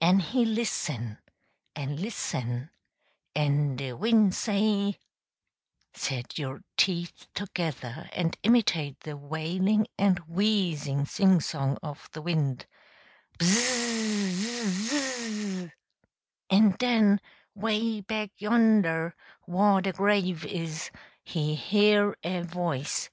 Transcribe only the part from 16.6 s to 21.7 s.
den, way back yonder whah de grave is, he